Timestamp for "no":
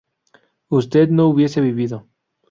1.11-1.27